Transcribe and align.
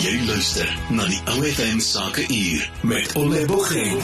Jy 0.00 0.22
luister 0.24 0.68
na 0.96 1.04
die 1.04 1.18
OFM 1.28 1.76
Sake 1.84 2.22
Uur 2.32 2.62
met 2.88 3.10
Ole 3.20 3.42
Bogeng. 3.44 3.98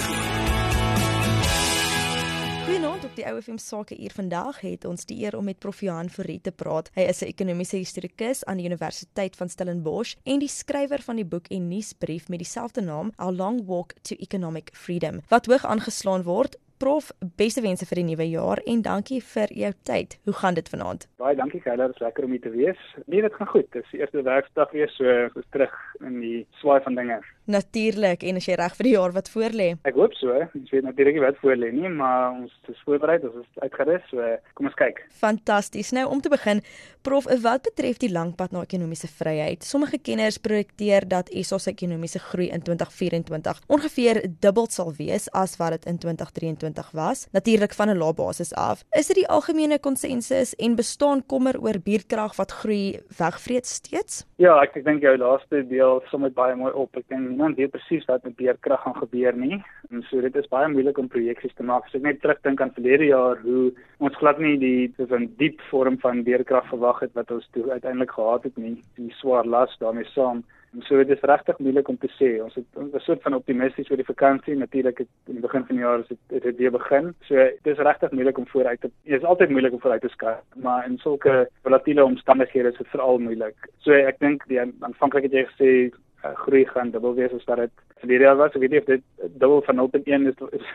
Goeienaand 2.67 3.07
op 3.09 3.15
die 3.17 3.25
OFM 3.25 3.57
Sake 3.57 3.97
Uur. 3.97 4.13
Vandag 4.13 4.61
het 4.61 4.85
ons 4.85 5.09
die 5.09 5.23
eer 5.25 5.39
om 5.39 5.49
met 5.49 5.57
Prof 5.59 5.81
Johan 5.81 6.13
Fourie 6.13 6.43
te 6.45 6.53
praat. 6.53 6.91
Hy 6.99 7.09
is 7.09 7.23
'n 7.25 7.33
ekonomiese 7.33 7.81
historikus 7.81 8.45
aan 8.45 8.61
die 8.61 8.67
Universiteit 8.67 9.37
van 9.37 9.49
Stellenbosch 9.49 10.15
en 10.25 10.39
die 10.39 10.53
skrywer 10.53 11.01
van 11.03 11.17
die 11.17 11.25
boek 11.25 11.49
en 11.49 11.69
nuusbrief 11.69 12.29
met 12.29 12.39
dieselfde 12.39 12.81
naam, 12.81 13.13
A 13.19 13.31
Long 13.31 13.65
Walk 13.67 13.95
to 14.03 14.17
Economic 14.19 14.71
Freedom, 14.73 15.23
wat 15.29 15.47
hoog 15.47 15.65
aangeslaan 15.65 16.23
word 16.23 16.59
Prof, 16.79 17.11
beste 17.37 17.63
wense 17.65 17.87
vir 17.89 18.03
die 18.03 18.07
nuwe 18.11 18.25
jaar 18.29 18.61
en 18.69 18.83
dankie 18.85 19.23
vir 19.25 19.53
jou 19.57 19.71
tyd. 19.89 20.19
Hoe 20.29 20.35
gaan 20.37 20.59
dit 20.59 20.69
vanaand? 20.69 21.07
Baie 21.17 21.37
dankie 21.39 21.61
Kyler, 21.65 21.89
dit 21.89 21.97
is 21.97 22.05
lekker 22.05 22.27
om 22.27 22.35
hier 22.37 22.43
te 22.45 22.53
wees. 22.53 22.83
Nee, 23.07 23.23
dit 23.25 23.39
gaan 23.39 23.49
goed. 23.49 23.71
Dit 23.73 23.85
is 23.85 23.95
die 23.95 24.01
eerste 24.03 24.23
werkdag 24.27 24.75
weer 24.77 24.93
so 24.93 25.43
terug 25.57 25.73
in 26.05 26.21
die 26.21 26.43
swaai 26.61 26.83
van 26.85 26.99
dinge. 27.01 27.17
Natuurlik 27.47 28.25
en 28.27 28.41
as 28.41 28.49
jy 28.49 28.57
reg 28.59 28.75
vir 28.79 28.89
die 28.89 28.95
jaar 28.97 29.15
wat 29.15 29.31
voorlê. 29.31 29.69
Ek 29.87 29.95
hoop 29.99 30.15
so. 30.19 30.35
Ons 30.59 30.73
weet 30.75 30.87
natuurlik 30.87 31.19
nie 31.19 31.25
wat 31.25 31.39
voorlê 31.43 31.71
nie, 31.75 31.89
maar 31.89 32.33
ons 32.35 32.53
is 32.73 32.81
voorberei, 32.87 33.19
ons 33.23 33.41
is 33.43 33.63
uitgerus. 33.63 34.03
So 34.11 34.31
kom 34.59 34.71
ons 34.71 34.79
kyk. 34.79 35.03
Fantasties. 35.21 35.93
Nou 35.97 36.07
om 36.11 36.21
te 36.21 36.33
begin, 36.33 36.63
prof, 37.07 37.29
wat 37.43 37.67
betref 37.69 38.01
die 38.03 38.11
langpad 38.11 38.55
na 38.55 38.65
ekonomiese 38.67 39.09
vryheid? 39.11 39.65
Sommige 39.67 39.99
kenners 40.03 40.41
projekteer 40.43 41.07
dat 41.09 41.31
SA 41.47 41.59
se 41.63 41.71
ekonomiese 41.71 42.19
groei 42.19 42.49
in 42.51 42.65
2024 42.67 43.63
ongeveer 43.73 44.23
dubbel 44.43 44.67
sal 44.71 44.93
wees 44.99 45.29
as 45.33 45.57
wat 45.61 45.77
dit 45.77 45.87
in 45.91 45.99
2023 46.03 46.91
was, 46.99 47.27
natuurlik 47.33 47.75
van 47.75 47.91
'n 47.91 47.99
lae 47.99 48.15
basis 48.15 48.55
af. 48.55 48.83
Is 48.99 49.07
dit 49.07 49.17
die 49.17 49.29
algemene 49.29 49.79
konsensus 49.79 50.55
en 50.55 50.75
bestaan 50.77 51.27
kommer 51.27 51.61
oor 51.61 51.79
bierkrag 51.79 52.37
wat 52.37 52.53
groei 52.53 53.01
wegvreet 53.19 53.67
steeds? 53.67 54.25
Ja, 54.37 54.61
ek 54.63 54.77
ek 54.77 54.85
dink 54.85 55.03
jou 55.03 55.17
laaste 55.17 55.63
deel 55.69 56.03
som 56.11 56.23
dit 56.23 56.35
baie 56.35 56.55
mooi 56.57 56.73
op. 56.73 56.97
Ek 56.97 57.09
dink 57.09 57.36
niemand 57.37 57.57
weet 57.57 57.71
presies 57.71 58.05
wat 58.09 58.25
met 58.25 58.37
beerkrag 58.37 58.83
gaan 58.83 58.97
gebeur 58.97 59.37
nie. 59.37 59.61
En 59.91 60.03
so 60.09 60.21
dit 60.25 60.37
is 60.41 60.49
baie 60.49 60.69
moeilik 60.73 60.99
om 60.99 61.09
projeksies 61.13 61.55
te 61.55 61.67
maak. 61.69 61.85
As 61.87 61.95
ek 61.99 62.07
net 62.07 62.21
terugdink 62.23 62.61
aan 62.65 62.73
verlede 62.73 63.11
jaar 63.11 63.41
hoe 63.45 63.73
ons 64.01 64.17
glad 64.17 64.41
nie 64.41 64.57
die 64.59 64.93
so 64.97 65.05
'n 65.17 65.29
diep 65.37 65.61
vorm 65.71 65.99
van 66.01 66.25
beerkrag 66.25 66.69
verwag 66.73 67.01
het 67.01 67.13
wat 67.15 67.31
ons 67.31 67.49
toe 67.53 67.71
uiteindelik 67.71 68.11
gehad 68.11 68.43
het 68.45 68.57
nie. 68.57 68.83
Die 68.97 69.13
swaar 69.21 69.45
las 69.45 69.77
daarmee 69.79 70.09
saam. 70.15 70.45
En 70.73 70.83
so 70.83 70.97
dit 70.97 71.11
is 71.11 71.29
regtig 71.29 71.59
moeilik 71.59 71.89
om 71.89 71.99
te 71.99 72.09
sê. 72.19 72.43
Ons 72.45 72.55
het 72.55 72.67
'n 72.77 72.99
soort 73.01 73.23
van 73.23 73.35
optimisties 73.35 73.91
oor 73.91 73.97
die 73.97 74.13
vakansie. 74.15 74.57
Natuurlik 74.57 74.99
het 74.99 75.09
in 75.27 75.35
die 75.35 75.47
begin 75.49 75.65
van 75.67 75.77
die 75.77 75.85
jaar 75.85 76.01
is 76.01 76.09
dit 76.09 76.43
dit 76.43 76.57
weer 76.57 76.71
begin. 76.71 77.15
So 77.21 77.35
dit 77.35 77.79
is 77.79 77.79
regtig 77.79 78.11
moeilik 78.11 78.39
om 78.39 78.47
vooruit 78.47 78.81
te 78.81 78.91
Dit 79.05 79.21
is 79.21 79.25
altyd 79.25 79.51
moeilik 79.51 79.73
om 79.73 79.81
vooruit 79.81 80.01
te 80.01 80.09
skat, 80.09 80.43
maar 80.55 80.87
in 80.87 80.99
sulke 80.99 81.49
volatiele 81.63 82.05
omstandighede 82.05 82.69
is 82.69 82.79
dit 82.79 82.89
veral 82.89 83.19
moeilik. 83.19 83.57
So 83.79 83.93
ek 83.93 84.19
dink 84.19 84.49
die 84.49 84.61
aanvanklik 84.61 85.23
het 85.23 85.33
jy 85.33 85.45
gesê 85.45 85.95
groei 86.35 86.65
gaan 86.67 86.91
dubbel 86.91 87.15
wees 87.15 87.33
as 87.33 87.45
wat 87.45 87.57
dit 87.65 87.73
verlede 88.01 88.25
jaar 88.25 88.37
was. 88.37 88.55
Ek 88.55 88.63
weet 88.65 88.75
nie 88.75 88.81
of 88.83 88.89
dit 88.91 89.05
dubbel 89.41 89.63
van 89.67 89.79
0.1 89.81 90.27
is 90.31 90.41
is, 90.59 90.67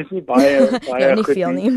is 0.00 0.10
nie 0.10 0.22
baie 0.22 0.52
baie 0.90 1.02
ja, 1.02 1.14
nie 1.14 1.24
goed 1.24 1.38
veel 1.38 1.56
nie. 1.56 1.72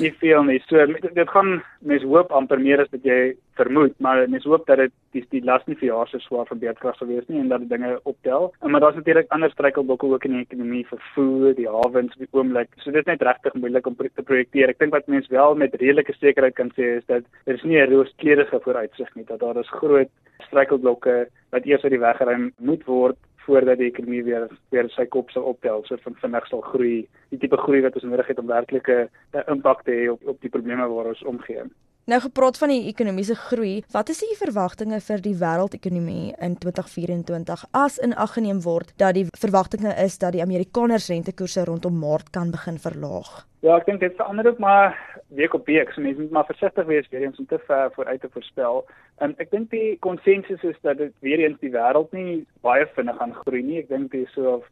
nie 0.00 0.12
veel 0.22 0.46
nie. 0.48 0.60
So 0.68 0.86
dit 0.86 1.34
gaan 1.34 1.58
mens 1.80 2.06
hoop 2.06 2.32
amper 2.32 2.62
meer 2.62 2.82
as 2.84 2.92
wat 2.94 3.04
jy 3.06 3.34
vermoed, 3.56 3.94
maar 4.04 4.24
mens 4.28 4.44
hoop 4.44 4.66
dat 4.68 4.82
dit 4.82 4.92
die, 5.16 5.24
die 5.32 5.42
las 5.44 5.64
nie 5.66 5.78
vir 5.80 5.88
jaar 5.90 6.10
so 6.10 6.20
swaar 6.24 6.48
vir 6.50 6.60
beerdkrag 6.64 6.98
sal 6.98 7.08
wees 7.08 7.24
nie 7.28 7.40
en 7.40 7.48
dat 7.52 7.64
dit 7.64 7.72
dinge 7.72 7.94
optel. 8.04 8.50
En 8.60 8.72
maar 8.72 8.84
daar's 8.84 8.98
natuurlik 9.00 9.32
ander 9.34 9.52
struikelblokke 9.52 10.12
ook 10.12 10.28
in 10.28 10.38
die 10.38 10.44
ekonomie 10.44 10.84
vir 10.90 11.02
voer, 11.14 11.54
die 11.56 11.68
hawens 11.70 12.16
op 12.16 12.24
die 12.24 12.32
oomblik. 12.36 12.72
So 12.82 12.92
dit 12.92 13.02
is 13.04 13.10
net 13.12 13.24
regtig 13.24 13.56
moeilik 13.60 13.88
om 13.88 13.96
te 13.96 14.22
projekteer. 14.22 14.72
Ek 14.72 14.82
dink 14.82 14.96
wat 14.96 15.08
mense 15.12 15.32
wel 15.32 15.56
met 15.56 15.76
redelike 15.80 16.16
sekerheid 16.18 16.56
kan 16.58 16.72
sê 16.76 16.96
is 17.00 17.08
dat 17.08 17.24
daar 17.46 17.56
is 17.56 17.64
nie 17.64 17.80
'n 17.80 17.90
rooskleurige 17.92 18.60
vooruitsig 18.60 19.14
nie, 19.14 19.24
dat 19.24 19.40
daar 19.40 19.56
is 19.56 19.76
groot 19.80 20.10
struikelblokke 20.46 21.28
wat 21.56 21.66
eers 21.68 21.84
uit 21.86 21.94
die 21.96 22.02
weg 22.02 22.20
geruim 22.20 22.50
moet 22.58 22.84
word 22.86 23.18
voordat 23.46 23.78
die 23.78 23.88
ekonomie 23.90 24.24
weer 24.26 24.48
weer 24.74 24.88
sy 24.94 25.06
kop 25.06 25.30
sal 25.30 25.46
optel, 25.52 25.84
so 25.86 25.98
van 26.02 26.16
vinnig 26.22 26.46
sal 26.50 26.62
groei, 26.66 26.96
die 27.30 27.38
tipe 27.42 27.58
groei 27.62 27.82
wat 27.84 27.94
ons 27.98 28.06
nodig 28.08 28.30
het 28.32 28.40
om 28.42 28.50
werklike 28.50 28.96
impak 29.46 29.84
te 29.86 29.94
hê 29.94 30.08
op 30.10 30.32
op 30.34 30.40
die 30.42 30.50
probleme 30.52 30.88
waar 30.92 31.12
ons 31.12 31.22
omgee. 31.34 31.68
Nou 32.06 32.20
gepraat 32.22 32.58
van 32.58 32.70
die 32.70 32.84
ekonomiese 32.86 33.34
groei, 33.34 33.80
wat 33.90 34.10
is 34.12 34.20
die 34.22 34.36
verwagtinge 34.38 35.00
vir 35.02 35.22
die 35.24 35.34
wêreldekonomie 35.40 36.36
in 36.46 36.54
2024 36.62 37.64
as 37.74 37.96
in 37.98 38.14
ag 38.14 38.36
geneem 38.36 38.60
word 38.62 38.92
dat 39.02 39.16
die 39.18 39.26
verwagtinge 39.34 39.94
is 40.04 40.18
dat 40.22 40.36
die 40.36 40.42
Amerikaners 40.44 41.08
rentekoerse 41.10 41.64
rondom 41.66 41.98
Maart 41.98 42.30
kan 42.30 42.54
begin 42.54 42.78
verlaag? 42.78 43.32
Ja, 43.64 43.78
ek 43.78 43.86
dink 43.88 44.00
dit 44.00 44.16
verander 44.18 44.46
ook 44.50 44.58
maar 44.58 44.92
week 45.28 45.54
op 45.54 45.66
week. 45.66 45.92
So 45.92 46.00
mense 46.00 46.20
moet 46.20 46.30
maar 46.30 46.44
versigtig 46.44 46.84
wees 46.86 47.08
weer 47.08 47.22
eens 47.22 47.38
om 47.38 47.46
te 47.46 47.58
ver 47.58 47.90
vooruit 47.92 48.20
te 48.20 48.28
voorspel. 48.32 48.84
En 49.24 49.32
ek 49.40 49.48
dink 49.50 49.70
die 49.72 49.96
konsensus 50.04 50.60
is 50.68 50.76
dat 50.84 50.98
dit 51.00 51.12
weer 51.24 51.40
eens 51.40 51.56
die 51.62 51.72
wêreld 51.72 52.12
nie 52.12 52.44
baie 52.66 52.84
vinnig 52.92 53.16
gaan 53.16 53.32
groei 53.38 53.62
nie. 53.64 53.78
Ek 53.80 53.88
dink 53.88 54.10
dit 54.12 54.26
is 54.26 54.34
so 54.36 54.58
of 54.58 54.66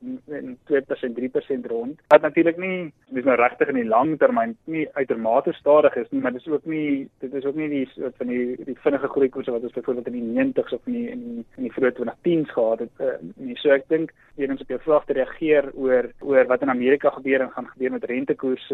2% 0.69 1.17
3% 1.17 1.69
rond. 1.73 2.03
Wat 2.13 2.27
natuurlik 2.27 2.61
nie 2.61 2.93
dis 3.17 3.25
nou 3.25 3.39
regtig 3.41 3.73
in 3.73 3.81
die 3.81 3.89
lang 3.89 4.19
termyn 4.21 4.53
nie 4.69 4.85
uitermate 4.99 5.57
stadig 5.57 5.97
is 6.03 6.11
nie, 6.13 6.21
maar 6.21 6.37
dis 6.37 6.49
ook 6.51 6.69
nie 6.69 7.09
dit 7.25 7.35
is 7.41 7.49
ook 7.49 7.57
nie 7.57 7.71
die 7.73 7.87
soort 7.95 8.21
van 8.21 8.33
die 8.35 8.59
die 8.69 8.77
vinnige 8.85 9.09
groei 9.15 9.31
koerse 9.33 9.55
wat 9.55 9.65
ons 9.65 9.77
byvoorbeeld 9.79 10.13
in 10.13 10.21
die 10.21 10.45
90s 10.45 10.77
of 10.77 10.93
in 10.93 10.99
die 10.99 11.07
in 11.15 11.25
die, 11.25 11.47
in 11.57 11.71
die 11.71 11.73
vroeë 11.73 11.95
2010s 12.03 12.53
gehad 12.53 12.85
het 12.85 13.01
uh, 13.01 13.17
nie. 13.41 13.57
So 13.63 13.73
ek 13.73 13.89
dink 13.89 14.13
weer 14.37 14.53
eens 14.53 14.61
op 14.61 14.77
jou 14.77 14.81
vraag 14.85 15.09
te 15.09 15.17
reageer 15.17 15.71
oor 15.73 16.11
oor 16.21 16.53
wat 16.53 16.63
in 16.67 16.75
Amerika 16.75 17.15
gebeur 17.17 17.41
en 17.41 17.55
gaan 17.57 17.73
gebeur 17.73 17.97
met 17.97 18.05
rentekoerse 18.13 18.74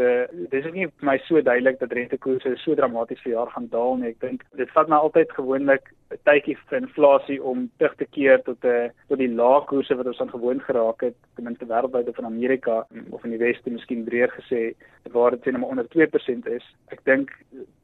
dis 0.50 0.64
is 0.64 0.72
nie 0.74 0.86
vir 0.86 1.06
my 1.06 1.16
so 1.26 1.40
duidelik 1.40 1.78
dat 1.80 1.92
rentekoerse 1.96 2.56
so 2.62 2.74
dramaties 2.78 3.22
vir 3.24 3.32
jaar 3.34 3.50
gaan 3.54 3.68
daal 3.72 3.96
nie. 4.00 4.12
Ek 4.14 4.20
dink 4.20 4.44
dit 4.58 4.70
vat 4.76 4.88
my 4.88 4.96
altyd 4.96 5.32
gewoonlik 5.38 5.90
'n 6.10 6.18
tydjie 6.26 6.56
vir 6.68 6.78
inflasie 6.78 7.38
om 7.42 7.68
terug 7.78 7.94
te 7.96 8.06
keer 8.16 8.42
tot 8.42 8.64
'n 8.64 8.90
tot 9.08 9.18
die 9.18 9.34
lae 9.40 9.60
koerse 9.70 9.96
wat 9.96 10.06
ons 10.06 10.20
aan 10.20 10.34
gewoond 10.36 10.62
geraak 10.62 11.00
het, 11.06 11.16
ten 11.36 11.44
minste 11.44 11.66
wêreldwyd 11.66 12.08
in 12.18 12.24
Amerika 12.24 12.86
of 13.10 13.24
in 13.24 13.30
die 13.30 13.44
weste 13.46 13.70
miskien 13.70 14.04
breër 14.04 14.30
gesê 14.38 14.74
waar 15.12 15.30
dit 15.30 15.46
net 15.46 15.62
onder 15.62 15.86
2% 15.88 16.46
is. 16.46 16.64
Ek 16.90 17.04
dink 17.04 17.30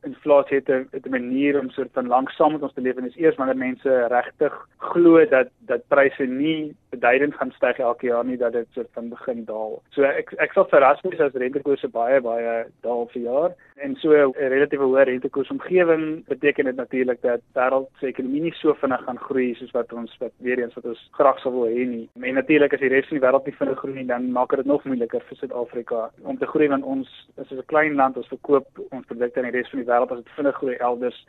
inflasie 0.05 0.60
het 0.60 0.69
'n 1.06 1.10
manier 1.10 1.60
om 1.60 1.71
soort 1.71 1.93
van 1.93 2.06
lanksaam 2.06 2.53
met 2.53 2.62
ons 2.62 2.75
te 2.75 2.81
leef 2.81 2.97
en 2.97 3.06
is 3.06 3.16
eers 3.16 3.37
wanneer 3.37 3.56
mense 3.56 4.06
regtig 4.09 4.55
glo 4.78 5.25
dat 5.25 5.49
dat 5.66 5.88
pryse 5.88 6.25
nie 6.25 6.75
beduidend 6.96 7.36
gaan 7.38 7.52
styg 7.56 7.78
elke 7.78 8.08
jaar 8.10 8.24
nie 8.24 8.38
dat 8.40 8.52
dit 8.56 8.66
soort 8.74 8.90
van 8.96 9.08
begin 9.12 9.44
daal. 9.48 9.78
So 9.94 10.08
ek 10.08 10.32
ek 10.42 10.56
sal 10.56 10.68
verras 10.72 11.02
wees 11.04 11.20
as 11.20 11.36
rentekoerse 11.44 11.90
baie 11.94 12.20
baie 12.24 12.56
daal 12.86 13.06
vir 13.12 13.22
jaar 13.22 13.56
en 13.84 13.96
so 14.02 14.12
'n 14.16 14.32
relatiewe 14.54 14.88
hoë 14.88 15.06
rentekoers 15.10 15.52
omgewing 15.54 16.24
beteken 16.28 16.64
dit 16.64 16.76
natuurlik 16.76 17.22
dat 17.22 17.40
wêreld 17.58 17.88
se 18.00 18.06
ekonomie 18.06 18.42
nie 18.42 18.54
so 18.60 18.74
vinnig 18.74 19.04
gaan 19.04 19.18
groei 19.28 19.54
soos 19.54 19.74
wat 19.78 19.92
ons 19.92 20.16
wat 20.20 20.32
weer 20.38 20.58
eens 20.58 20.74
wat 20.74 20.84
ons 20.84 21.08
graag 21.18 21.38
sou 21.40 21.52
wil 21.52 21.68
hê 21.68 21.86
nie. 21.86 22.08
En 22.20 22.34
natuurlik 22.34 22.72
as 22.72 22.80
die 22.80 22.92
res 22.92 23.08
van 23.08 23.18
die 23.18 23.26
wêreld 23.26 23.46
nie 23.46 23.58
vinnig 23.60 23.78
groei 23.78 23.94
nie, 23.94 24.06
dan 24.06 24.30
maak 24.32 24.56
dit 24.56 24.66
nog 24.66 24.84
moeiliker 24.84 25.22
vir 25.28 25.36
Suid-Afrika 25.36 26.10
om 26.22 26.38
te 26.38 26.46
groei 26.46 26.68
want 26.68 26.84
ons 26.84 27.08
is 27.36 27.50
'n 27.50 27.66
klein 27.66 27.94
land, 27.94 28.16
ons 28.16 28.28
verkoop 28.28 28.66
ons 28.90 29.06
produkte 29.06 29.40
aan 29.40 29.50
die 29.50 29.58
res 29.58 29.70
van 29.70 29.80
die 29.80 29.90
wêreld 29.90 30.10
as 30.10 30.22
dit 30.24 30.36
vinnig 30.36 30.56
groei 30.56 30.76
elders 30.76 31.26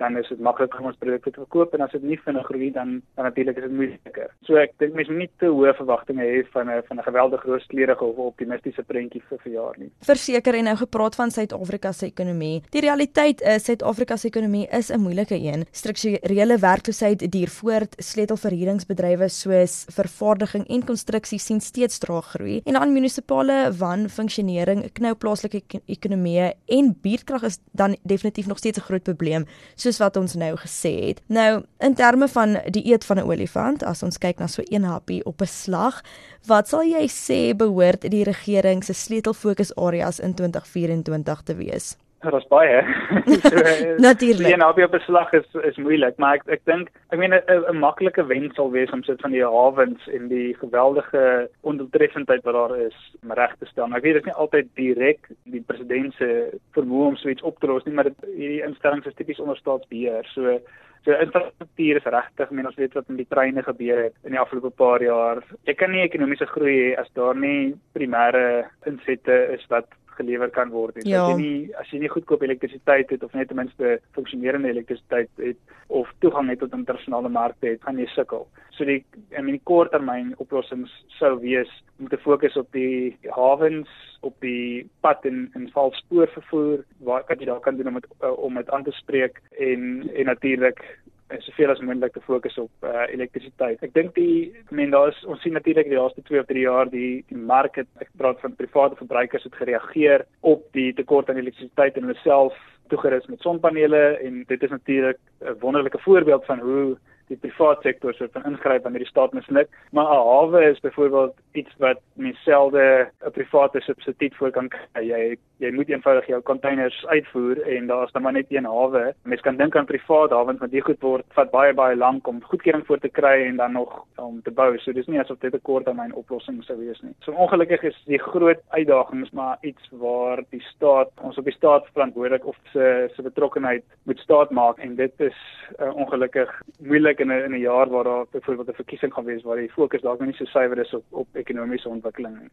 dan 0.00 0.16
is 0.16 0.28
dit 0.32 0.40
maklik 0.40 0.74
om 0.78 0.88
ons 0.90 0.98
produkte 1.00 1.30
te 1.30 1.42
verkoop 1.42 1.74
en 1.76 1.84
as 1.84 1.92
dit 1.96 2.04
nie 2.10 2.18
vinnig 2.24 2.46
groei 2.48 2.70
dan 2.72 3.00
dan 3.16 3.26
natuurlik 3.28 3.58
is 3.60 3.66
dit 3.66 3.76
moeiliker. 3.76 4.30
So 4.48 4.56
ek 4.60 4.72
dink 4.82 4.96
mense 4.96 5.12
moet 5.12 5.26
nie 5.26 5.30
te 5.42 5.50
hoë 5.52 5.74
verwagtinge 5.78 6.24
hê 6.24 6.40
van 6.54 6.70
'n 6.70 6.82
van 6.88 6.98
'n 6.98 7.08
geweldige 7.08 7.48
rooskleurige 7.50 8.04
of 8.04 8.16
optimistiese 8.16 8.82
prentjie 8.82 9.22
vir 9.28 9.38
verjaar 9.38 9.76
nie. 9.78 9.90
Verseker 10.00 10.54
en 10.54 10.64
nou 10.64 10.76
gepraat 10.76 11.14
van 11.14 11.30
Suid-Afrika 11.30 11.92
se 11.92 12.06
ekonomie. 12.06 12.62
Die 12.70 12.80
realiteit 12.80 13.40
is 13.42 13.64
Suid-Afrika 13.64 14.16
se 14.16 14.28
ekonomie 14.28 14.66
is 14.68 14.90
'n 14.90 15.00
moeilike 15.00 15.36
een. 15.36 15.66
Strukturele 15.70 16.58
werkloosheid 16.58 17.30
duur 17.32 17.48
voort, 17.48 17.94
sleutelverhuuringsbedrywe 17.98 19.28
soos 19.28 19.84
vervaardiging 19.88 20.68
en 20.68 20.84
konstruksie 20.84 21.38
sien 21.38 21.60
steeds 21.60 21.98
traag 21.98 22.26
groei 22.34 22.60
en 22.64 22.76
aan 22.76 22.92
munisipale 22.92 23.72
wanfunksionering, 23.78 24.92
knou 24.92 25.14
plaaslike 25.14 25.62
ekonomie 25.86 26.52
en 26.66 26.96
buurtkrag 27.02 27.42
is 27.42 27.58
dan 27.72 27.96
definitief 28.02 28.46
nog 28.46 28.58
steeds 28.58 28.78
'n 28.78 28.86
groot 28.88 29.02
probleem. 29.02 29.44
So 29.76 29.89
soos 29.90 30.00
wat 30.02 30.16
ons 30.20 30.36
nou 30.38 30.52
gesê 30.60 30.92
het. 31.08 31.22
Nou, 31.26 31.62
in 31.82 31.94
terme 31.98 32.28
van 32.30 32.58
die 32.70 32.84
eet 32.92 33.04
van 33.04 33.18
'n 33.18 33.26
olifant, 33.26 33.82
as 33.82 34.02
ons 34.02 34.18
kyk 34.18 34.38
na 34.38 34.46
so 34.46 34.62
een 34.64 34.84
happie 34.84 35.24
op 35.24 35.40
'n 35.42 35.46
slag, 35.46 36.02
wat 36.46 36.68
sal 36.68 36.82
jy 36.82 37.08
sê 37.08 37.56
behoort 37.56 38.10
die 38.10 38.24
regering 38.24 38.84
se 38.84 38.92
sleutelfokusareas 38.92 40.20
in 40.20 40.34
2024 40.34 41.42
te 41.42 41.54
wees? 41.54 41.96
Ja, 42.20 42.36
is 42.36 42.46
baie. 42.52 42.80
so, 43.52 43.60
Natuurlik. 43.96 44.48
Ja, 44.48 44.56
nou 44.60 44.70
op 44.82 44.90
beslag 44.90 45.32
is 45.32 45.46
is 45.62 45.76
moeilik, 45.80 46.18
maar 46.20 46.34
ek 46.36 46.42
ek 46.56 46.66
dink 46.68 46.90
ek 47.08 47.18
meen 47.18 47.32
'n 47.32 47.78
maklike 47.80 48.26
wen 48.28 48.50
sal 48.54 48.68
wees 48.70 48.92
om 48.92 49.02
sit 49.02 49.20
van 49.24 49.32
die 49.32 49.44
hawens 49.44 50.08
en 50.12 50.28
die 50.28 50.52
geweldige 50.60 51.48
ondoeltreffendheid 51.60 52.44
wat 52.44 52.54
daar 52.54 52.76
is 52.76 52.98
om 53.22 53.32
reg 53.32 53.56
te 53.56 53.66
stel. 53.66 53.88
Maar 53.88 53.98
ek 53.98 54.04
weet 54.04 54.18
dit 54.18 54.22
is 54.22 54.28
nie 54.28 54.42
altyd 54.42 54.68
direk 54.74 55.32
die 55.44 55.64
president 55.66 56.14
se 56.14 56.28
vermoë 56.76 57.08
om 57.08 57.16
so 57.16 57.28
iets 57.28 57.42
op 57.42 57.58
te 57.58 57.66
los 57.66 57.84
nie, 57.84 57.94
maar 57.94 58.12
dit 58.12 58.20
hierdie 58.36 58.62
instellings 58.68 59.06
is 59.06 59.16
tipies 59.16 59.40
onder 59.40 59.56
staatsbeheer. 59.56 60.28
So 60.34 60.60
So 61.00 61.16
infrastruktuur 61.16 61.96
is 61.96 62.08
regtig, 62.12 62.50
men 62.52 62.66
ons 62.68 62.76
weet 62.76 62.92
wat 62.92 63.06
met 63.08 63.22
die 63.22 63.30
treine 63.30 63.62
gebeur 63.64 64.02
het 64.02 64.16
in 64.28 64.34
die 64.34 64.40
afgelope 64.40 64.68
paar 64.76 65.00
jaar. 65.00 65.40
Jy 65.64 65.74
kan 65.80 65.94
nie 65.94 66.02
ekonomiese 66.04 66.44
groei 66.50 66.74
hê 66.76 66.90
as 67.00 67.08
daar 67.16 67.38
nie 67.40 67.72
primêre 67.96 68.66
insette 68.84 69.38
is 69.54 69.64
wat 69.72 69.88
gelewer 70.20 70.52
kan 70.54 70.72
word 70.74 71.00
nie. 71.00 71.10
Ja. 71.12 71.24
As 71.24 71.34
jy 71.34 71.40
nie 71.40 71.74
as 71.80 71.92
jy 71.92 72.02
nie 72.04 72.12
goedkoop 72.12 72.44
elektrisiteit 72.46 73.12
het 73.14 73.24
of 73.26 73.34
net 73.36 73.50
ten 73.50 73.60
minste 73.60 73.98
funksionerende 74.16 74.72
elektrisiteit 74.72 75.30
het 75.42 75.76
of 75.88 76.10
toegang 76.24 76.52
het 76.52 76.62
tot 76.62 76.76
internasionale 76.76 77.32
markte 77.32 77.72
het, 77.72 77.82
gaan 77.86 77.98
jy 78.00 78.08
sukkel. 78.14 78.46
So 78.76 78.88
die 78.88 79.02
in 79.36 79.50
die 79.50 79.62
korttermyn 79.68 80.34
oplossings 80.42 80.92
sou 81.18 81.34
wees 81.42 81.70
om 82.00 82.08
te 82.08 82.20
fokus 82.20 82.56
op 82.56 82.70
die 82.76 83.16
hawens, 83.36 83.90
op 84.26 84.36
die 84.44 84.86
pad 85.04 85.24
en 85.28 85.48
en 85.58 85.68
valspoorvervoer, 85.74 86.84
waar 87.06 87.26
kan 87.28 87.40
jy 87.40 87.50
daar 87.50 87.64
kan 87.64 87.76
doen 87.76 87.92
om 87.92 88.00
dit 88.00 88.10
uh, 88.22 88.34
om 88.36 88.60
dit 88.60 88.70
aan 88.70 88.86
te 88.86 88.96
spreek 89.02 89.42
en 89.58 90.08
en 90.14 90.30
natuurlik 90.32 90.84
en 91.30 91.42
soveel 91.44 91.70
as 91.70 91.80
moontlik 91.80 92.12
te 92.12 92.22
fokus 92.26 92.58
op 92.58 92.86
uh, 92.86 93.04
elektrisiteit. 93.12 93.82
Ek 93.86 93.94
dink 93.94 94.14
die 94.16 94.50
men 94.74 94.90
daar 94.94 95.12
is 95.12 95.20
ons 95.30 95.42
sien 95.44 95.54
natuurlik 95.56 95.90
die 95.90 95.98
laaste 95.98 96.24
2 96.26 96.42
of 96.42 96.48
3 96.50 96.64
jaar 96.64 96.90
die 96.90 97.22
die 97.30 97.38
mark 97.38 97.78
het 97.80 97.88
ek 98.02 98.10
praat 98.18 98.40
van 98.42 98.56
private 98.58 98.98
verbruikers 98.98 99.46
het 99.46 99.60
gereageer 99.60 100.26
op 100.40 100.66
die 100.76 100.90
tekort 100.98 101.30
aan 101.30 101.40
elektrisiteit 101.42 101.96
en 101.96 102.08
hulle 102.08 102.22
self 102.24 102.56
toegerus 102.90 103.28
met 103.30 103.46
sonpanele 103.46 104.02
en 104.26 104.42
dit 104.48 104.62
is 104.66 104.74
natuurlik 104.74 105.18
'n 105.40 105.58
wonderlike 105.60 105.98
voorbeeld 106.06 106.44
van 106.44 106.58
hoe 106.58 106.98
die 107.30 107.38
private 107.38 107.82
sektor 107.86 108.14
so 108.14 108.28
van 108.34 108.48
ingryp 108.50 108.82
wanneer 108.86 109.04
die 109.04 109.10
staat 109.10 109.32
misluk, 109.36 109.68
maar 109.92 110.10
'n 110.10 110.26
hawe 110.30 110.64
is 110.70 110.80
byvoorbeeld 110.80 111.34
iets 111.52 111.74
wat 111.78 112.00
mens 112.14 112.42
selde 112.42 113.08
'n 113.26 113.30
private 113.30 113.80
substituut 113.80 114.34
voor 114.36 114.50
kan 114.50 114.68
kry. 114.68 115.02
Jy 115.02 115.36
jy 115.58 115.70
moet 115.70 115.88
eenvoudig 115.88 116.26
jou 116.26 116.42
containers 116.42 117.06
uitvoer 117.06 117.62
en 117.62 117.86
daar's 117.86 118.12
dan 118.12 118.22
maar 118.22 118.32
net 118.32 118.46
een 118.48 118.64
hawe. 118.64 119.14
Mens 119.22 119.40
kan 119.40 119.56
dink 119.56 119.76
aan 119.76 119.84
private 119.84 120.34
hawens, 120.34 120.58
maar 120.58 120.70
dit 120.70 120.84
goed 120.84 121.00
word 121.00 121.24
vat 121.28 121.50
baie 121.50 121.74
baie 121.74 121.96
lank 121.96 122.26
om 122.26 122.42
goedkeuring 122.42 122.86
voor 122.86 122.98
te 122.98 123.08
kry 123.08 123.46
en 123.46 123.56
dan 123.56 123.72
nog 123.72 124.04
om 124.16 124.42
te 124.42 124.50
bou. 124.50 124.78
So 124.78 124.92
dis 124.92 125.06
nie 125.06 125.20
asof 125.20 125.38
dit 125.38 125.54
'n 125.54 125.62
korttermyn 125.62 126.14
oplossing 126.14 126.64
sou 126.64 126.78
wees 126.78 127.00
nie. 127.00 127.14
So 127.20 127.32
ongelukkig 127.32 127.82
is 127.82 128.02
die 128.06 128.18
groot 128.18 128.60
uitdagings 128.68 129.30
maar 129.30 129.58
iets 129.60 129.88
waar 129.90 130.42
die 130.50 130.62
staat 130.62 131.10
ons 131.20 131.38
op 131.38 131.44
die 131.44 131.54
staat 131.54 131.86
verantwoordelik 131.92 132.46
of 132.46 132.56
se 132.72 133.10
se 133.14 133.22
betrokkeheid 133.22 133.84
moet 134.04 134.18
staat 134.18 134.50
maak 134.50 134.78
en 134.78 134.94
dit 134.94 135.20
is 135.20 135.36
uh, 135.80 135.94
ongelukkig 135.94 136.62
moeilik 136.78 137.19
in 137.20 137.30
'n 137.32 137.44
in 137.46 137.54
'n 137.54 137.60
jaar 137.60 137.88
waar 137.88 138.04
daar 138.04 138.24
byvoorbeeld 138.30 138.68
'n 138.68 138.82
verkiesing 138.82 139.12
gaan 139.14 139.24
wees 139.24 139.42
waar 139.42 139.56
die 139.56 139.76
fokus 139.78 140.02
dalk 140.02 140.20
nie 140.20 140.34
so 140.34 140.44
suiwer 140.44 140.78
is 140.78 140.94
op 140.94 141.04
op 141.10 141.28
ekonomiese 141.32 141.88
ontwikkeling 141.88 142.34
nie. 142.40 142.50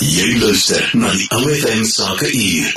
Jy 0.00 0.38
luister 0.40 0.80
na 0.96 1.08
die 1.12 1.26
OFM 1.36 1.82
Sake 1.88 2.28
Uur. 2.32 2.72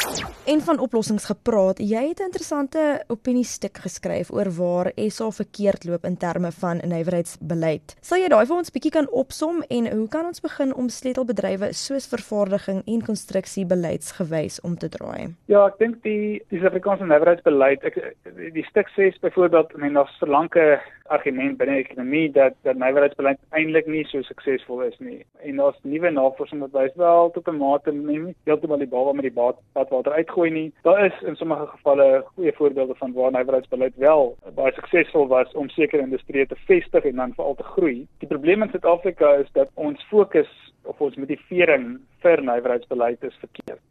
En 0.48 0.60
van 0.64 0.80
oplossings 0.80 1.26
gepraat, 1.26 1.80
jy 1.80 2.02
het 2.08 2.20
'n 2.20 2.30
interessante 2.32 3.04
opiniestuk 3.08 3.78
geskryf 3.78 4.32
oor 4.32 4.50
waar 4.52 4.92
SA 4.96 5.32
verkeerd 5.32 5.86
loop 5.86 6.04
in 6.04 6.18
terme 6.18 6.52
van 6.52 6.82
nywerheidsbeleid. 6.84 7.96
Sal 8.02 8.18
jy 8.18 8.28
daai 8.28 8.46
vir 8.46 8.56
ons 8.56 8.72
bietjie 8.72 8.92
kan 8.92 9.08
opsom 9.10 9.64
en 9.68 9.92
hoe 9.92 10.08
kan 10.08 10.26
ons 10.26 10.40
begin 10.42 10.74
om 10.74 10.90
sleutelbedrywe 10.90 11.74
soos 11.74 12.08
vervaardiging 12.08 12.82
en 12.86 13.06
konstruksie 13.06 13.66
beleidsgewys 13.66 14.62
om 14.62 14.78
te 14.78 14.90
draai? 14.90 15.36
Ja, 15.46 15.68
ek 15.68 15.78
dink 15.78 16.04
die 16.04 16.42
die 16.50 16.60
Suid-Afrikaanse 16.60 17.06
nywerheidsbeleid, 17.06 17.84
ek 17.84 18.16
die 18.54 18.66
stuk 18.70 18.90
6 18.96 19.20
byvoorbeeld, 19.20 19.72
I 19.76 19.78
mean 19.78 19.94
daar's 19.94 20.18
verlange 20.20 20.82
argument 21.24 21.58
binne 21.58 21.78
ekonomie 21.80 22.32
dat 22.32 22.56
dat 22.68 22.76
nywerheidsbeleid 22.76 23.40
eintlik 23.56 23.88
nie 23.88 24.04
so 24.10 24.22
suksesvol 24.28 24.82
is 24.84 24.96
nie. 25.00 25.22
En 25.48 25.60
daar's 25.62 25.80
nuwe 25.88 26.12
navorsing 26.12 26.62
wat 26.64 26.76
wys 26.76 26.96
wel 27.00 27.32
tot 27.32 27.48
'n 27.48 27.58
mate 27.58 27.92
nie 27.92 28.36
heeltemal 28.46 28.78
die 28.78 28.88
baba 28.88 29.14
met 29.14 29.24
die 29.24 29.38
badwater 29.74 30.12
uitgooi 30.12 30.50
nie. 30.52 30.74
Daar 30.84 31.06
is 31.06 31.22
in 31.22 31.36
sommige 31.36 31.68
gevalle 31.68 32.24
goeie 32.36 32.54
voorbeelde 32.54 32.96
van 32.96 33.14
waar 33.14 33.32
nywerheidsbeleid 33.32 33.96
wel 33.96 34.38
baie 34.56 34.74
suksesvol 34.74 35.28
was 35.28 35.54
om 35.54 35.70
sekere 35.70 36.02
industrieë 36.02 36.48
te 36.48 36.56
vestig 36.66 37.04
en 37.04 37.16
dan 37.16 37.34
veral 37.34 37.56
te 37.56 37.64
groei. 37.64 38.08
Die 38.20 38.28
probleem 38.28 38.62
in 38.62 38.70
Suid-Afrika 38.70 39.34
is 39.34 39.52
dat 39.52 39.70
ons 39.74 40.04
fokus 40.04 40.74
of 40.84 41.02
ons 41.02 41.16
motivering 41.16 42.00
vir 42.20 42.42
nywerheidsbeleid 42.42 43.24
is 43.24 43.38
verkeerd. 43.40 43.82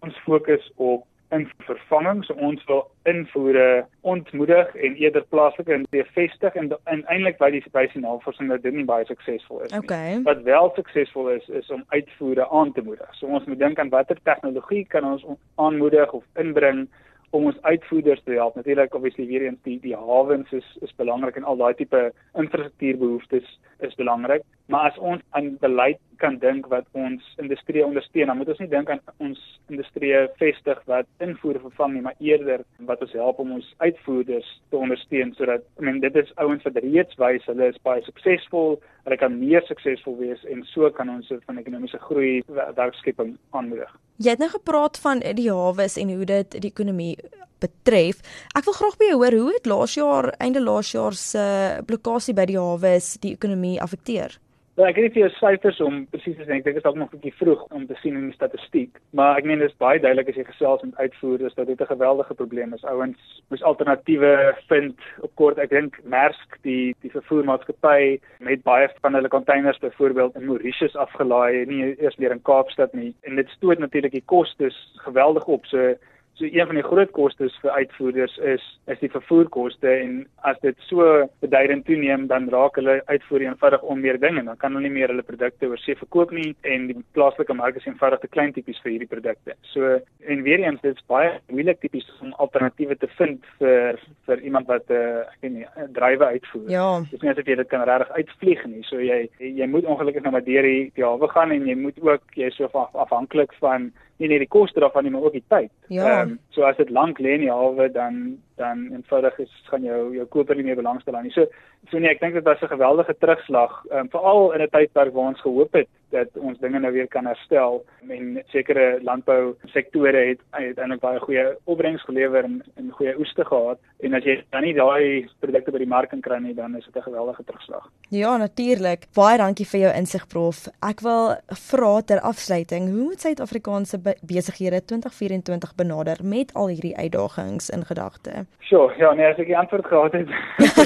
Ons 0.00 0.18
fokus 0.24 0.72
op 0.76 1.04
in 1.30 1.50
vervanging 1.66 2.24
so 2.24 2.34
ons 2.34 2.64
wil 2.64 2.90
invoere 3.02 3.86
ontmoedig 4.00 4.74
en 4.74 4.94
eerder 4.94 5.24
plaaslike 5.28 5.72
en 5.72 5.86
bevestig 5.90 6.54
en, 6.54 6.70
en 6.84 7.02
eintlik 7.12 7.36
by 7.42 7.50
die 7.52 7.62
wyse 7.72 8.00
navorsing 8.00 8.48
dat 8.48 8.62
dit 8.64 8.74
nie 8.74 8.86
baie 8.88 9.04
suksesvol 9.08 9.60
is 9.66 9.74
okay. 9.76 10.14
nie. 10.14 10.22
Wat 10.28 10.40
wel 10.46 10.72
suksesvol 10.76 11.28
is 11.34 11.48
is 11.60 11.68
om 11.74 11.84
uitvoere 11.88 12.48
aan 12.48 12.72
te 12.72 12.84
moedig. 12.84 13.10
So 13.20 13.26
ons 13.26 13.44
moet 13.44 13.60
dink 13.60 13.78
aan 13.78 13.92
watter 13.92 14.20
tegnologie 14.22 14.86
kan 14.88 15.04
ons 15.04 15.26
aanmoedig 15.56 16.12
of 16.16 16.24
inbring 16.40 16.86
om 17.30 17.48
ons 17.50 17.62
uitvoerders 17.62 18.22
te 18.24 18.32
help. 18.32 18.54
Natuurlik 18.56 18.94
obviously 18.94 19.26
weer 19.26 19.46
eens 19.46 19.62
die 19.62 19.78
die 19.80 19.96
hawens 19.96 20.52
is 20.52 20.68
is 20.80 20.94
belangrik 20.96 21.36
en 21.36 21.44
al 21.44 21.56
daai 21.56 21.74
tipe 21.74 22.12
infrastruktuurbehoeftes 22.34 23.58
is 23.78 23.94
belangrik. 23.94 24.42
Maar 24.66 24.90
as 24.90 24.98
ons 24.98 25.22
aan 25.30 25.56
beleid 25.60 26.00
kan 26.16 26.38
dink 26.38 26.66
wat 26.66 26.86
ons 26.92 27.24
industrie 27.38 27.84
ondersteun, 27.84 28.26
dan 28.26 28.36
moet 28.36 28.48
ons 28.48 28.58
nie 28.58 28.68
dink 28.68 28.90
aan 28.90 29.00
ons 29.22 29.38
industrie 29.68 30.12
vestig 30.40 30.80
wat 30.90 31.06
invoere 31.24 31.62
vervang 31.62 31.94
nie, 31.94 32.02
maar 32.02 32.18
eerder 32.18 32.64
wat 32.90 33.02
ons 33.04 33.14
help 33.16 33.38
om 33.38 33.52
ons 33.58 33.68
uitvoerders 33.78 34.48
te 34.70 34.76
ondersteun 34.76 35.34
sodat 35.38 35.64
I 35.78 35.86
mean 35.86 36.00
dit 36.04 36.16
is 36.16 36.32
ouens 36.42 36.64
wat 36.66 36.80
reeds 36.82 37.20
wys 37.22 37.46
hulle 37.46 37.70
is 37.72 37.82
baie 37.86 38.02
suksesvol, 38.06 38.78
hulle 39.08 39.18
kan 39.20 39.38
meer 39.40 39.64
suksesvol 39.66 40.18
wees 40.20 40.44
en 40.52 40.62
so 40.68 40.90
kan 40.94 41.10
ons 41.12 41.30
van 41.46 41.60
ekonomiese 41.60 42.00
groei 42.04 42.42
werkskepping 42.76 43.34
aanmoedig. 43.56 43.90
Jy 44.20 44.34
het 44.34 44.42
nou 44.42 44.50
gepraat 44.52 44.98
van 45.00 45.22
die 45.38 45.48
hawes 45.50 45.96
en 46.00 46.12
hoe 46.12 46.26
dit 46.28 46.58
die 46.60 46.70
ekonomie 46.70 47.14
betref. 47.62 48.20
Ek 48.54 48.66
wil 48.68 48.76
graag 48.76 48.98
by 49.00 49.08
jou 49.10 49.20
hoor 49.22 49.36
hoe 49.38 49.54
het 49.54 49.70
laas 49.70 49.96
jaar 49.98 50.30
einde 50.38 50.62
laas 50.62 50.92
jaar 50.94 51.16
se 51.18 51.44
blokkade 51.86 52.34
by 52.36 52.46
die 52.50 52.58
hawes 52.58 53.16
die 53.22 53.34
ekonomie 53.34 53.78
affekteer? 53.82 54.36
Ja, 54.78 54.86
ek 54.86 54.98
het 55.00 55.16
nie 55.16 55.24
vir 55.24 55.32
syfers 55.34 55.80
om 55.82 56.04
presies 56.12 56.36
te 56.38 56.44
sê 56.46 56.52
ek 56.54 56.62
dink 56.62 56.66
dit 56.68 56.76
is 56.78 56.84
dalk 56.84 56.98
nog 57.00 57.08
'n 57.10 57.18
bietjie 57.18 57.34
vroeg 57.34 57.62
om 57.74 57.86
te 57.88 57.96
sien 57.98 58.14
in 58.14 58.28
die 58.28 58.36
statistiek, 58.36 59.00
maar 59.10 59.38
ek 59.38 59.44
meen 59.44 59.58
dit 59.58 59.70
is 59.70 59.80
baie 59.82 59.98
duidelik 59.98 60.28
as 60.28 60.36
jy 60.38 60.44
gesels 60.46 60.84
met 60.86 61.00
uitvoerders 61.02 61.54
dat 61.54 61.66
dit 61.66 61.80
'n 61.80 61.90
geweldige 61.90 62.34
probleem 62.34 62.72
is. 62.74 62.84
Ouens 62.84 63.42
moes 63.50 63.62
alternatiewe 63.62 64.54
vind 64.68 64.94
op 65.20 65.34
kort. 65.34 65.58
Ek 65.58 65.70
dink 65.70 65.98
Maersk, 66.04 66.62
die 66.62 66.94
die 67.02 67.10
vervoermaatskappy 67.10 68.20
met 68.38 68.62
baie 68.62 68.88
van 69.02 69.14
hulle 69.14 69.28
containers 69.28 69.78
byvoorbeeld 69.78 70.36
in 70.36 70.46
Mauritius 70.46 70.96
afgelaai, 70.96 71.66
nie 71.66 71.96
eers 71.98 72.16
meer 72.16 72.30
in 72.30 72.42
Kaapstad 72.42 72.94
nie. 72.94 73.14
En 73.22 73.34
dit 73.34 73.48
stoot 73.48 73.78
natuurlik 73.78 74.12
die 74.12 74.26
kostes 74.26 74.76
geweldig 75.02 75.46
op. 75.46 75.66
So 75.66 75.96
So 76.38 76.46
een 76.46 76.66
van 76.66 76.76
die 76.78 76.86
groot 76.86 77.10
kostes 77.10 77.54
vir 77.62 77.72
uitvoerders 77.80 78.36
is 78.38 78.64
is 78.86 79.00
die 79.02 79.10
vervoerkoste 79.10 79.90
en 79.90 80.12
as 80.46 80.58
dit 80.62 80.76
so 80.86 81.26
beduidend 81.42 81.84
toeneem 81.88 82.28
dan 82.30 82.46
raak 82.52 82.78
hulle 82.78 83.00
uitvoer 83.08 83.42
eenvoudig 83.48 83.82
onmeer 83.82 84.20
ding 84.22 84.38
en 84.38 84.46
dan 84.50 84.60
kan 84.60 84.76
hulle 84.76 84.86
nie 84.86 84.94
meer 85.00 85.10
hulle 85.10 85.26
produkte 85.26 85.66
oorsee 85.66 85.98
verkoop 85.98 86.30
nie 86.36 86.52
en 86.62 86.86
die 86.92 86.96
plaaslike 87.18 87.56
mark 87.58 87.80
is 87.80 87.88
eenvoudig 87.90 88.22
te 88.22 88.30
klein 88.36 88.54
tipies 88.54 88.78
vir 88.84 88.94
hierdie 88.94 89.10
produkte. 89.10 89.58
So 89.72 89.98
en 90.30 90.46
weer 90.46 90.62
eens 90.62 90.80
dit's 90.86 91.02
baie 91.10 91.34
moeilik 91.50 91.82
tipies 91.82 92.06
om 92.22 92.32
alternatiewe 92.44 92.96
te 93.02 93.10
vind 93.18 93.50
vir 93.58 93.98
vir 94.30 94.46
iemand 94.46 94.70
wat 94.70 94.86
'n 94.88 94.94
uh, 94.94 95.26
ek 95.34 95.42
weet 95.42 95.52
nie 95.58 95.66
drywe 95.98 96.24
uitvoer. 96.38 96.70
Ja. 96.70 96.88
Dis 97.10 97.22
nie 97.22 97.34
asof 97.34 97.50
jy 97.50 97.56
dit 97.56 97.68
kan 97.68 97.82
regtig 97.82 98.14
uitvlieg 98.14 98.66
nie. 98.66 98.84
So 98.86 99.00
jy 99.02 99.28
jy 99.38 99.66
moet 99.66 99.84
ongelukkig 99.84 100.22
nou 100.22 100.32
maar 100.32 100.46
deur 100.46 100.62
die 100.62 100.90
die 100.94 101.04
hawe 101.04 101.28
gaan 101.28 101.50
en 101.50 101.66
jy 101.66 101.74
moet 101.74 101.98
ook 101.98 102.22
jy 102.34 102.50
so 102.50 102.70
af, 102.72 102.94
afhanklik 102.94 103.52
van 103.58 103.90
nie 104.18 104.28
net 104.28 104.42
die 104.42 104.50
koste 104.50 104.80
daarvan 104.80 105.04
nie 105.04 105.12
maar 105.14 105.28
ook 105.28 105.36
die 105.38 105.44
tyd. 105.48 105.70
Ja. 105.88 106.22
Um, 106.22 106.38
so 106.50 106.62
as 106.62 106.76
dit 106.76 106.90
lank 106.90 107.18
lê 107.18 107.36
in 107.38 107.46
die 107.46 107.52
hawe 107.52 107.88
dan 107.92 108.38
dan 108.56 108.88
eenvoudig 108.92 109.38
is 109.38 109.52
gaan 109.70 109.84
jou 109.86 110.14
jou 110.14 110.26
koper 110.26 110.56
nie 110.56 110.64
meer 110.64 110.80
belangstel 110.80 111.16
aan 111.16 111.28
nie. 111.28 111.34
So 111.34 111.46
so 111.90 111.98
nee, 111.98 112.10
ek 112.10 112.20
dink 112.20 112.34
dit 112.34 112.44
was 112.44 112.62
'n 112.62 112.74
geweldige 112.74 113.14
terugslag, 113.18 113.84
um, 113.92 114.08
veral 114.10 114.52
in 114.52 114.62
'n 114.62 114.70
tydperk 114.70 115.14
waar 115.14 115.32
ons 115.34 115.40
gehoop 115.40 115.72
het 115.72 115.88
dat 116.10 116.28
ons 116.36 116.58
dinge 116.58 116.78
nou 116.78 116.92
weer 116.92 117.08
kan 117.08 117.26
herstel 117.26 117.84
en 118.08 118.42
sekere 118.52 118.98
landbou 119.02 119.56
sektore 119.74 120.24
het 120.30 120.40
uiteindelik 120.50 121.00
baie 121.00 121.20
goeie 121.20 121.46
opbrengs 121.64 122.04
gelewer 122.08 122.44
en, 122.44 122.62
en 122.76 122.90
goeie 122.90 123.16
oeste 123.18 123.44
gehad 123.44 123.78
en 123.98 124.14
as 124.14 124.24
jy 124.24 124.36
dan 124.54 124.62
nie 124.62 124.74
daai 124.76 125.28
produkte 125.42 125.74
by 125.74 125.82
die 125.82 125.90
mark 125.90 126.12
kan 126.12 126.22
kry 126.24 126.38
nie, 126.42 126.54
dan 126.54 126.76
is 126.76 126.84
dit 126.84 126.96
'n 126.96 127.02
geweldige 127.02 127.44
terugslag. 127.44 127.88
Ja, 128.10 128.36
natuurlik. 128.36 129.06
Baie 129.14 129.38
dankie 129.38 129.66
vir 129.66 129.80
jou 129.80 129.92
insig 129.94 130.26
prof. 130.26 130.68
Ek 130.80 131.00
wil 131.00 131.36
vra 131.70 132.00
ter 132.00 132.20
afsluiting, 132.20 132.88
hoe 132.88 133.04
moet 133.08 133.20
Suid-Afrikaanse 133.20 133.98
besighede 134.22 134.84
2024 134.84 135.74
benader 135.74 136.16
met 136.22 136.54
al 136.54 136.68
hierdie 136.68 136.96
uitdagings 136.96 137.70
in 137.70 137.84
gedagte? 137.84 138.46
Sjoe, 138.60 138.92
ja, 138.98 139.12
nee, 139.12 139.26
as 139.26 139.38
ek 139.38 139.46
die 139.46 139.58
antwoord 139.58 139.86
gehad 139.86 140.12
het, 140.12 140.28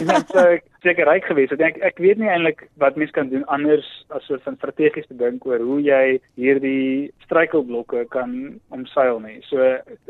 dan 0.10 0.24
sou 0.30 0.44
ek 0.56 0.64
seker 0.84 1.08
ryk 1.08 1.26
gewees 1.28 1.52
het. 1.54 1.62
Ek 1.64 1.78
ek 1.84 2.00
weet 2.02 2.20
nie 2.20 2.30
eintlik 2.30 2.64
wat 2.82 2.96
mens 3.00 3.12
kan 3.16 3.30
doen 3.32 3.44
anders 3.52 3.88
as 4.16 4.24
soort 4.28 4.42
van 4.46 4.56
strategies 4.58 5.08
te 5.08 5.16
dink 5.18 5.46
oor 5.46 5.62
hoe 5.62 5.80
jy 5.82 6.18
hierdie 6.40 7.10
struikelblokke 7.26 8.06
kan 8.14 8.60
omseil 8.74 9.20
nie. 9.24 9.38
So 9.48 9.60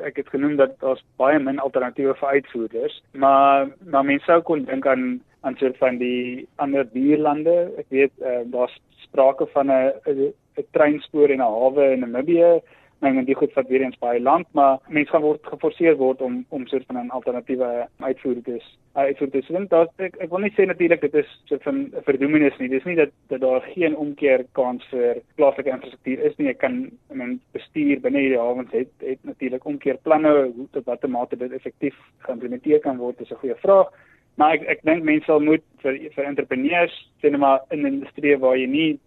ek 0.05 0.21
het 0.21 0.33
genoem 0.33 0.57
dat 0.61 0.79
daar's 0.85 1.03
baie 1.21 1.41
min 1.43 1.63
alternatiewe 1.63 2.17
vir 2.21 2.39
uitvoerders, 2.39 3.01
maar 3.13 3.69
maar 3.85 4.09
mens 4.09 4.25
sou 4.29 4.41
kon 4.43 4.65
dink 4.69 4.87
aan 4.87 5.21
aan 5.43 5.57
soort 5.59 5.77
van 5.83 5.99
die 5.99 6.47
ander 6.63 6.87
buurlande. 6.87 7.73
Ek 7.79 7.89
weet 7.91 8.13
uh, 8.23 8.45
daar's 8.53 8.75
sprake 9.03 9.47
van 9.55 9.71
'n 9.71 9.93
'n 10.07 10.69
treinspoor 10.77 11.31
en 11.31 11.43
'n 11.43 11.53
hawe 11.59 11.93
in 11.93 12.01
Namibië 12.01 12.61
Nou 13.03 13.11
en 13.19 13.25
die 13.27 13.35
goed 13.35 13.51
vat 13.57 13.67
weer 13.67 13.83
eens 13.83 13.99
baie 13.99 14.21
lank, 14.23 14.47
maar 14.55 14.77
mense 14.87 15.11
gaan 15.11 15.25
word 15.25 15.47
geforseer 15.51 15.97
word 15.99 16.21
om 16.23 16.37
om 16.55 16.67
soort 16.71 16.85
van 16.87 17.01
'n 17.01 17.11
alternatiewe 17.11 17.87
uitvoer 17.99 18.43
te 18.43 18.61
uitvoer 18.93 19.31
te 19.31 19.41
sien. 19.43 19.67
Daar 19.69 19.89
ek, 19.97 20.17
ek 20.17 20.31
wil 20.31 20.39
nie 20.39 20.53
sê 20.55 20.67
natuurlik 20.67 21.01
dit 21.01 21.15
is 21.15 21.31
so 21.45 21.57
van 21.65 21.75
'n 21.81 22.03
verdoemenis 22.05 22.59
nie. 22.59 22.69
Dis 22.69 22.85
nie 22.85 22.95
dat 22.95 23.11
dat 23.29 23.41
daar 23.41 23.61
geen 23.61 23.97
omkeer 23.97 24.45
kans 24.53 24.85
vir 24.91 25.19
plaaslike 25.35 25.71
infrastruktuur 25.71 26.21
is 26.21 26.37
nie. 26.37 26.49
Ek 26.49 26.59
kan 26.59 26.91
men 27.13 27.41
bestuur 27.53 28.01
binne 28.01 28.19
hierdie 28.19 28.39
hawens 28.39 28.71
het 28.73 28.91
het 28.99 29.19
natuurlik 29.23 29.65
omkeer 29.65 29.99
planne 30.03 30.53
hoe 30.57 30.67
tot 30.71 30.85
watter 30.85 31.11
mate 31.11 31.37
dit 31.37 31.53
effektief 31.53 31.97
geïmplementeer 32.19 32.81
kan 32.81 32.97
word 32.97 33.21
is 33.21 33.31
'n 33.31 33.43
goeie 33.43 33.57
vraag. 33.57 33.89
Maar 34.37 34.55
ek 34.55 34.63
ek 34.69 34.83
dink 34.83 35.03
mense 35.03 35.25
sal 35.25 35.41
moet 35.41 35.65
vir 35.83 35.99
vir 36.15 36.25
entrepreneurs 36.25 37.11
net 37.23 37.37
maar 37.37 37.61
in 37.71 37.83
'n 37.83 37.87
industrie 37.87 38.39
waar 38.39 38.57
jy 38.57 38.67
nie 38.67 39.01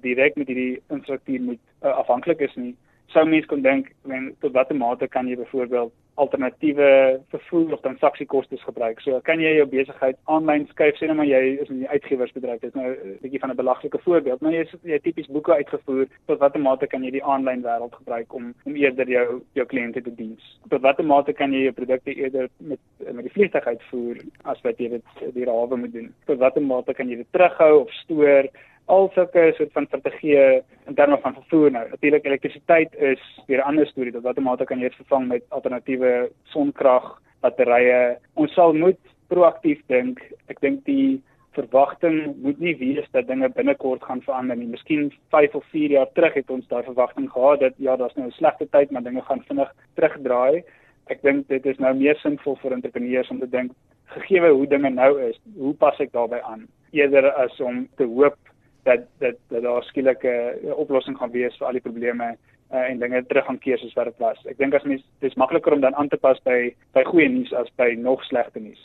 direk 0.00 0.36
met 0.36 0.46
hierdie 0.46 0.82
infrastruktuur 0.90 1.40
moet 1.40 1.60
uh, 1.82 1.98
afhanklik 1.98 2.40
is 2.40 2.54
nie 2.54 2.76
sou 3.14 3.24
mens 3.26 3.46
kon 3.50 3.62
dink 3.62 3.90
men 4.08 4.30
tot 4.40 4.54
watter 4.54 4.76
mate 4.76 5.08
kan 5.08 5.28
jy 5.28 5.36
byvoorbeeld 5.40 5.92
alternatiewe 6.20 7.20
vervoer 7.32 7.72
of 7.72 7.80
transaksiekoste 7.80 8.58
gebruik. 8.60 9.00
So 9.00 9.20
kan 9.24 9.40
jy 9.40 9.54
jou 9.56 9.66
besigheid 9.70 10.18
aanlyn 10.34 10.66
skuif 10.70 10.98
sê 10.98 11.08
net 11.08 11.16
maar 11.16 11.28
jy 11.28 11.40
is 11.62 11.70
in 11.72 11.80
die 11.82 11.88
uitgewersbedryf. 11.88 12.60
Dit 12.60 12.74
is 12.74 12.78
nou 12.78 12.90
'n 12.90 13.16
bietjie 13.22 13.40
van 13.40 13.50
'n 13.50 13.60
belaglike 13.62 14.00
voorbeeld, 14.04 14.40
maar 14.40 14.52
jy 14.52 14.62
is 14.66 14.74
jy 14.82 14.98
tipies 14.98 15.30
boeke 15.32 15.54
uitgevoer. 15.54 16.06
Tot 16.26 16.38
watter 16.38 16.60
mate 16.60 16.86
kan 16.86 17.02
jy 17.04 17.10
die 17.10 17.24
aanlyn 17.24 17.62
wêreld 17.62 17.94
gebruik 17.94 18.34
om 18.34 18.54
om 18.64 18.76
eerder 18.76 19.08
jou 19.08 19.42
jou 19.54 19.66
kliënte 19.66 20.02
te 20.02 20.14
dien? 20.14 20.38
Tot 20.68 20.82
watter 20.82 21.04
mate 21.04 21.32
kan 21.32 21.52
jy 21.52 21.62
jou 21.62 21.72
produkte 21.72 22.14
eerder 22.14 22.48
met 22.58 22.80
met 23.12 23.24
die 23.24 23.32
vliegtuig 23.32 23.66
uitvoer 23.66 24.16
as 24.44 24.60
wat 24.62 24.78
jy 24.78 24.88
dit 24.88 25.34
die 25.34 25.44
hawe 25.44 25.76
moet 25.76 25.92
doen? 25.92 26.14
Tot 26.26 26.38
watter 26.38 26.62
mate 26.62 26.94
kan 26.94 27.08
jy 27.08 27.16
dit 27.16 27.32
terughou 27.32 27.80
of 27.80 27.90
stoor? 27.90 28.48
Al 28.90 29.10
sulke 29.14 29.52
soort 29.56 29.72
van 29.76 29.86
strategieë 29.86 30.44
in 30.90 30.96
terme 30.98 31.18
van 31.22 31.34
vervoer 31.38 31.70
nou. 31.70 31.86
Natuurlik 31.90 32.26
elektrisiteit 32.26 32.94
is 33.12 33.22
weer 33.46 33.62
'n 33.62 33.68
ander 33.70 33.86
storie. 33.86 34.12
Dat 34.12 34.22
watter 34.22 34.66
kan 34.66 34.78
jy 34.78 34.88
dit 34.88 35.00
vervang 35.02 35.28
met 35.28 35.44
alternatiewe 35.48 36.30
sonkrag, 36.44 37.20
batterye? 37.40 38.18
Ons 38.34 38.54
sal 38.54 38.72
moet 38.72 38.98
proaktief 39.28 39.80
dink. 39.86 40.20
Ek 40.48 40.60
dink 40.60 40.84
die 40.84 41.22
verwagting 41.52 42.36
moet 42.42 42.58
nie 42.60 42.76
wees 42.78 43.06
dat 43.12 43.26
dinge 43.26 43.48
binnekort 43.48 44.02
gaan 44.02 44.22
verander 44.22 44.56
nie. 44.56 44.66
Miskien 44.66 45.12
5 45.30 45.54
of 45.54 45.64
4 45.70 45.90
jaar 45.90 46.12
terug 46.12 46.34
het 46.34 46.50
ons 46.50 46.68
daai 46.68 46.82
verwagting 46.82 47.30
gehad 47.30 47.60
dat 47.60 47.72
ja, 47.76 47.96
daar's 47.96 48.14
nou 48.14 48.26
'n 48.26 48.38
slegte 48.38 48.68
tyd, 48.70 48.90
maar 48.90 49.02
dinge 49.02 49.22
gaan 49.22 49.42
vinnig 49.48 49.72
terugdraai. 49.94 50.62
Ek 51.06 51.22
dink 51.22 51.48
dit 51.48 51.66
is 51.66 51.78
nou 51.78 51.94
meer 51.94 52.16
sinvol 52.16 52.56
vir 52.56 52.72
entrepreneurs 52.72 53.30
om 53.30 53.40
te 53.40 53.50
dink 53.50 53.72
gegee 54.14 54.50
hoe 54.50 54.66
dinge 54.66 54.90
nou 54.90 55.20
is, 55.22 55.38
hoe 55.56 55.74
pas 55.74 55.98
ek 56.00 56.12
daarbey 56.12 56.40
aan? 56.40 56.66
Eerder 56.92 57.30
as 57.32 57.60
om 57.60 57.88
te 57.96 58.04
hoop 58.04 58.38
dat 58.84 59.06
dat 59.18 59.36
dat 59.48 59.62
daar 59.62 59.82
skielik 59.82 60.24
'n 60.24 60.72
oplossing 60.72 61.16
gaan 61.18 61.30
wees 61.30 61.56
vir 61.58 61.66
al 61.66 61.72
die 61.72 61.86
probleme 61.88 62.36
uh, 62.72 62.90
en 62.90 62.98
dinge 62.98 63.24
terug 63.26 63.44
gaan 63.44 63.58
keer 63.58 63.78
soos 63.78 63.94
wat 63.94 64.04
dit 64.04 64.18
was. 64.18 64.38
Ek 64.44 64.58
dink 64.58 64.74
as 64.74 64.84
mens 64.84 65.02
dis 65.20 65.34
makliker 65.34 65.72
om 65.72 65.80
dan 65.80 65.94
aan 65.94 66.08
te 66.08 66.16
pas 66.16 66.38
by 66.44 66.74
by 66.92 67.04
goeie 67.04 67.28
nuus 67.28 67.52
as 67.52 67.70
by 67.76 67.94
nog 67.98 68.24
slegte 68.24 68.60
nuus. 68.60 68.84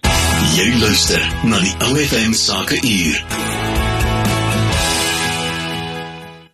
Jy 0.57 0.69
luister 0.81 1.21
na 1.49 1.59
die 1.59 1.75
OFM 1.89 2.33
sake 2.33 2.81
uur. 2.81 3.54